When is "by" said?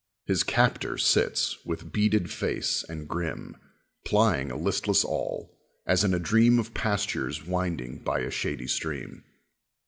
7.99-8.21